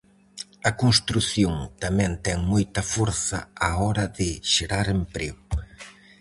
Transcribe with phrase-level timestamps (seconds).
[0.69, 5.43] A construción tamén ten moita forza á hora de xerar emprego.